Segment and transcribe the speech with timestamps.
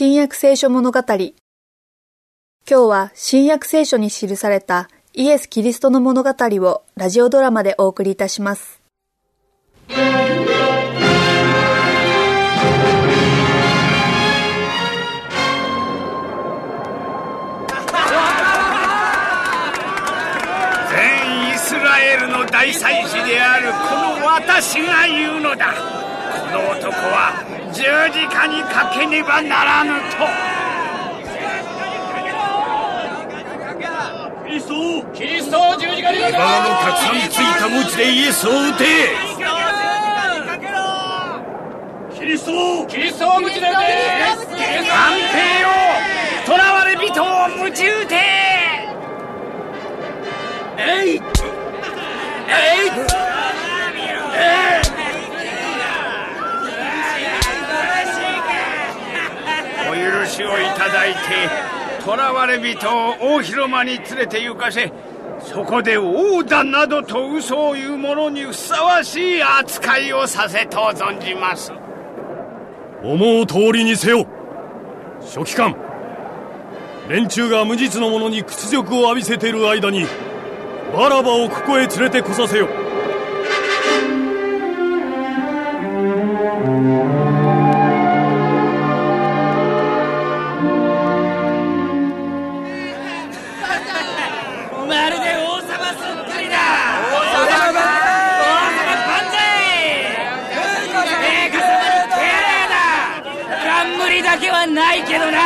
[0.00, 1.00] 新約聖書物語。
[1.00, 1.32] 今
[2.68, 8.80] 日は新約聖書に記されたイエス・キリストの物語をラジオドラマでお送りいたします。
[9.88, 9.98] 全
[21.50, 23.78] イスラエルの大祭司であるこ
[24.20, 25.74] の私が言うのだ。
[25.74, 30.26] この男は十字架にかけねばならぬと。
[34.44, 34.74] キリスト
[35.14, 36.38] キリストを十字架にかけろ。
[36.40, 38.84] バラのたくさんついた鞭でイエスを撃て。
[42.18, 43.68] キリストキリストを鞭で撃て。
[43.70, 43.76] 安
[45.14, 45.68] 平よ
[46.46, 48.14] 囚われ人を鞭打て。
[50.78, 51.20] えいえい
[54.34, 54.67] えい
[60.38, 61.18] 許をいただいて
[62.00, 64.92] 囚われ人を大広間に連れて行かせ
[65.40, 71.72] そこで王だなどと嘘を言う者にふさわしい扱いをさせと存じます。
[73.02, 74.26] 思う通りにせよ。
[75.20, 75.76] 書記官
[77.08, 80.06] 連中が無実の者に屈辱を浴びせている間に
[80.92, 82.68] バラバをここへ連れてこさせよ。
[104.98, 105.38] いけどな。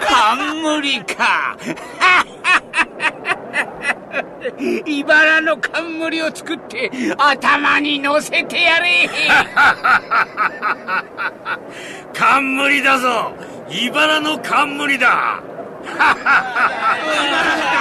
[0.00, 1.56] 冠か。
[4.86, 9.08] 茨の冠を作って頭に乗せてやれ。
[12.12, 13.32] 冠だぞ。
[13.70, 15.40] 茨の冠だ。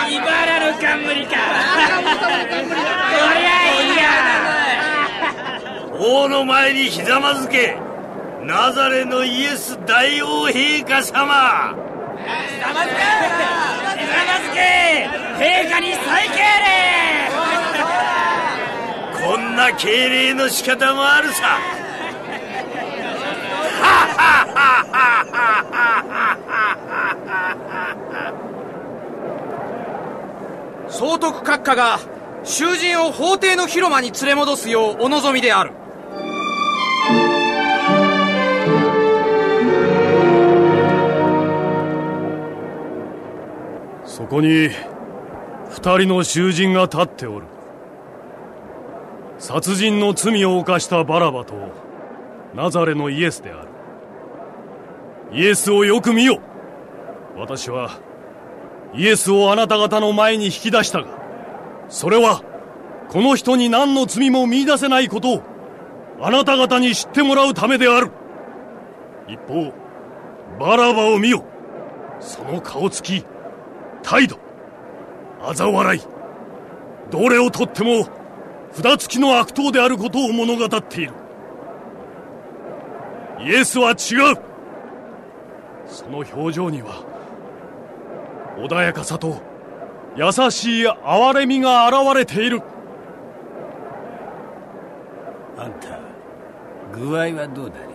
[0.09, 1.35] 茨の冠か。
[3.15, 4.03] おりゃいいや。
[5.99, 7.77] 王の前にひざまずけ
[8.43, 11.75] ナザレのイエス大王陛下様。
[12.17, 12.23] ひ
[12.59, 12.95] ざまずけ
[13.99, 14.59] ひざまずけ
[15.37, 16.69] 陛下に再敬礼。
[19.25, 21.59] こんな敬礼の仕方もあるさ。
[30.87, 31.99] 総督閣下が
[32.43, 35.71] 囚人を法廷の広間に連れ戻すようお望みである
[44.29, 44.69] ここに
[45.69, 47.47] 二人の囚人が立っておる。
[49.39, 51.55] 殺人の罪を犯したバラバと
[52.53, 53.69] ナザレのイエスである。
[55.33, 56.41] イエスをよく見よ。
[57.37, 57.99] 私は
[58.93, 61.07] イエスをあなた方の前に引き出したが
[61.87, 62.43] それは
[63.09, 65.43] この人に何の罪も見出せないことを
[66.21, 68.11] あなた方に知ってもらうためである。
[69.27, 69.73] 一方
[70.59, 71.43] バラバを見よ。
[72.19, 73.25] その顔つき
[74.03, 74.37] 態度。
[75.41, 76.01] 嘲笑い。
[77.11, 78.07] どれをとっても
[78.71, 81.13] 札付きの悪党であることを物語っている。
[83.41, 83.95] イエスは違う。
[85.87, 87.03] その表情には
[88.57, 89.41] 穏やかさと
[90.15, 92.61] 優しい憐れみが現れている。
[95.57, 95.99] あんた
[96.93, 97.85] 具合はどうだね？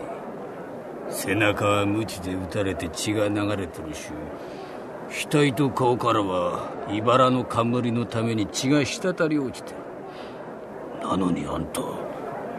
[1.11, 4.11] 背中は鞭で打たれて血が流れとるし。
[5.11, 11.81] 額と顔からは茨の冠のために血が滴り落ちてるなのにあんた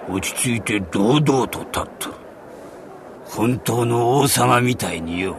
[0.09, 2.15] 落ち着いて堂々と立っとる
[3.25, 5.37] 本当の王様みたいによ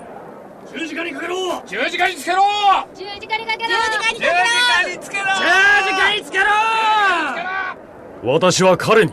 [0.72, 1.62] 十字架にかけろ！
[1.64, 2.42] 十字架につけろ！
[2.94, 3.68] 十字架にかけろ！
[3.68, 5.24] 十字十字架につけろ！
[5.24, 5.40] 十
[5.88, 6.44] 字架につけろ！
[8.24, 9.12] 私は彼に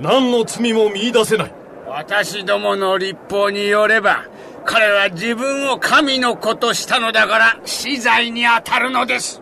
[0.00, 1.52] 何の罪も見出せない。
[1.88, 4.24] 私どもの立法によれば
[4.66, 9.40] 彼は自分を神の子としたのだから死罪に当たるのです。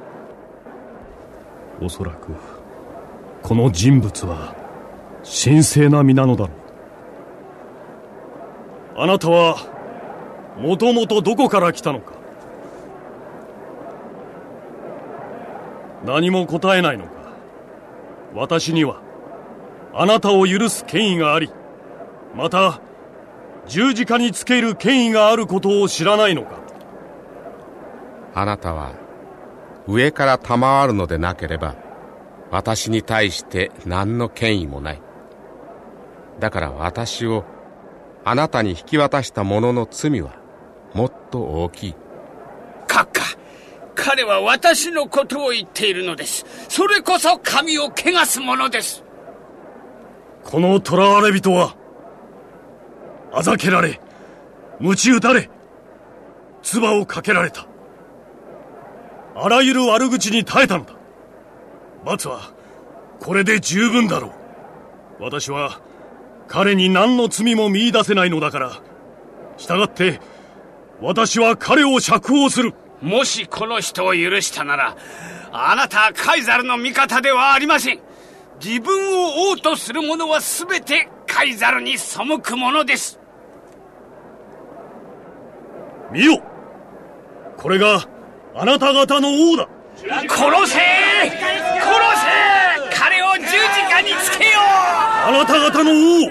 [1.80, 2.32] おそらく
[3.42, 4.54] この人物は
[5.24, 6.52] 神聖な身なのだろ
[8.96, 9.00] う。
[9.00, 9.56] あなたは
[10.58, 12.12] もともとどこから来たのか。
[16.04, 17.10] 何も答えないのか。
[18.34, 19.00] 私には
[19.94, 21.50] あなたを許す権威があり
[22.34, 22.80] また
[23.66, 26.60] 十字架につける権威があることを知らないのか？
[28.34, 28.92] あなたは
[29.86, 31.76] 上から賜るのでなければ
[32.50, 35.02] 私に対して何の権威もない。
[36.40, 37.44] だから私を
[38.24, 40.36] あなたに引き渡した者の罪は
[40.94, 41.94] もっと大きい。
[42.88, 43.22] 閣下
[43.94, 46.44] 彼は私のことを言っているのです。
[46.68, 49.04] それこそ神を汚すものです。
[50.42, 51.76] この囚われ人は
[53.34, 54.00] あざけられ
[54.80, 55.50] 鞭打たれ
[56.62, 57.66] 唾をかけられた。
[59.36, 60.94] あらゆる悪口に耐えたのだ。
[62.04, 62.52] 罰は
[63.20, 65.22] これで十分だろう。
[65.22, 65.80] 私は
[66.46, 68.70] 彼に何の罪も見出せないのだから。
[69.56, 70.20] 従って
[71.00, 72.72] 私は彼を釈放する。
[73.02, 74.96] もしこの人を許したなら
[75.52, 78.00] あなたはカイザルの味方ではありません。
[78.64, 83.18] 自分を王とする者は全てカイザルに背くものです。
[86.14, 86.40] 見よ。
[87.56, 88.06] これが
[88.54, 89.68] あなた方の王だ。
[89.96, 90.08] 殺せ!
[90.30, 90.78] 殺せ!
[92.96, 93.50] 彼を十字
[93.92, 94.62] 架につけよう!
[95.26, 96.30] あなた方の王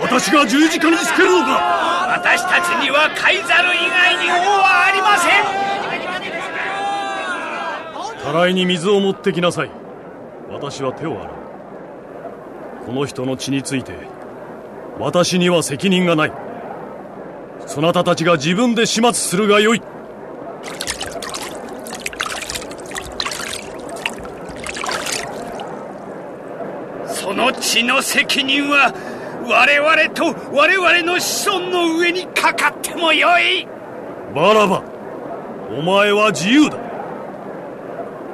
[0.00, 2.08] 私が十字架につけるのか。
[2.08, 5.28] 私たちにはカイザル以外に王はありませ
[8.18, 8.24] ん!
[8.24, 9.70] たらいに水を持ってきなさい。
[10.50, 12.86] 私は手を洗う。
[12.86, 13.92] この人の血について
[14.98, 16.32] 私には責任がない
[17.66, 19.82] そなたたちが自分で始末するがよい。
[27.06, 28.92] その血の責任は
[29.48, 33.66] 我々と我々の子孫の上にかかってもよい。
[34.34, 34.82] バラバ
[35.70, 36.76] お前は自由だ。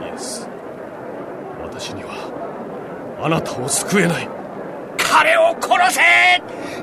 [0.02, 0.48] イエス
[1.62, 4.37] 私にはあなたを救えない。
[5.60, 6.00] 殺せ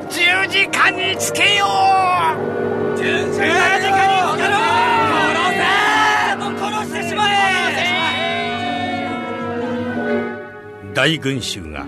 [0.09, 1.65] 十字架につけよ
[2.95, 3.95] う十字架につけろ
[4.37, 5.63] 殺せ
[6.59, 7.35] 殺してしまえ
[10.93, 11.85] 大群衆が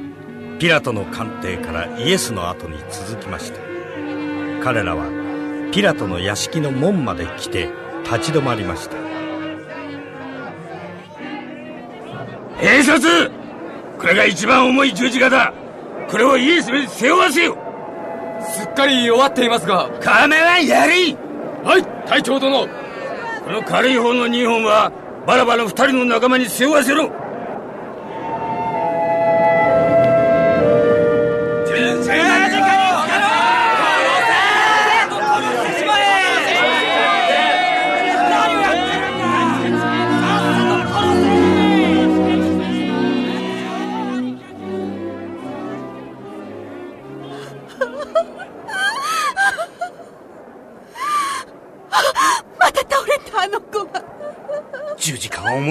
[0.59, 3.59] ピラトの官邸からイエスの後に続きました。
[4.63, 5.05] 彼らは
[5.71, 7.69] ピラトの屋敷の門まで来て
[8.03, 8.97] 立ち止まりました。
[12.57, 13.31] 兵卒
[13.99, 15.53] これが一番重い十字架だ。
[16.09, 17.57] これをイエスに背負わせよ。
[18.41, 19.89] すっかり弱っていますが。
[19.99, 21.15] カメはやれ。
[21.63, 22.67] はい隊長殿。
[23.45, 24.91] この軽い方の2本は
[25.25, 27.09] バラバラ2人の仲間に背負わせろ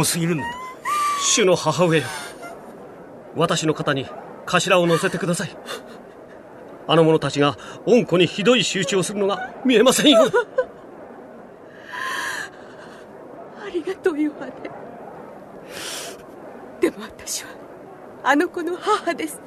[0.06, 0.44] すぎるんだ。
[1.20, 2.04] 主の母上よ
[3.34, 4.06] 私の肩に
[4.46, 5.50] 頭を乗せてください。
[6.88, 10.22] あの者たちが恩子にひどい仕打ちをするのが見えませんよ。
[13.60, 14.52] ありがとうヨハネ。
[16.80, 17.50] でも私は
[18.22, 19.40] あの子の母です。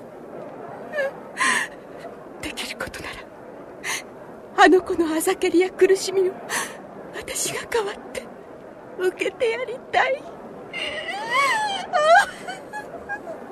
[2.41, 3.13] できることなら
[4.65, 6.33] あの子のあざけりや苦しみを
[7.15, 8.23] 私が代わって
[8.99, 10.38] 受けてやりたい。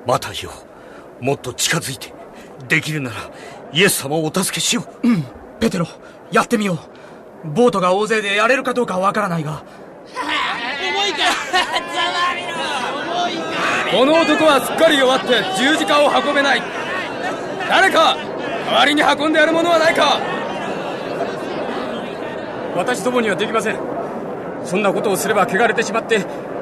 [0.06, 0.50] マタイよ
[1.20, 2.12] もっと近づいて
[2.68, 3.16] できるなら
[3.72, 5.08] イエス様をお助けしよう。
[5.08, 5.24] うん
[5.60, 5.86] ペテロ
[6.30, 6.78] やってみよ
[7.44, 7.48] う。
[7.48, 9.62] ボートが大勢でやれるかどうかわからないが。
[10.10, 11.18] 重いか
[11.52, 12.48] ざまみろ
[13.24, 13.90] 重いか。
[13.90, 15.26] この男はすっかり弱って
[15.58, 16.62] 十字架を運べない。
[17.68, 18.16] 誰か
[18.66, 20.20] 代わりに運んでやるものはないか。
[22.76, 23.87] 私どもにはできません
[24.68, 26.18] そんなことをすれば汚れてしまって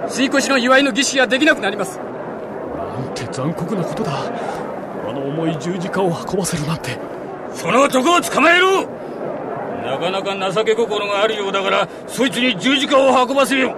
[0.06, 1.98] 吸い越しの祝いの儀式ができなくなります。
[1.98, 4.12] なんて残酷なことだ。
[5.08, 6.96] あの重い十字架を運ばせるなんて。
[7.52, 8.86] その男を捕まえろ！
[9.84, 13.74] なかなか情け心があるようだからそいつに十字架を運ばせよ！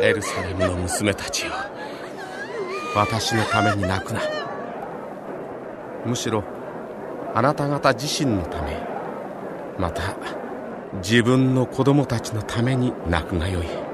[0.00, 1.52] エルサレムの娘たちよ。
[2.94, 4.20] 私のために泣くな
[6.04, 6.44] むしろ
[7.34, 8.76] あなた方自身のため
[9.78, 10.16] また
[11.02, 13.91] 自分の子供たちのために泣くがよい。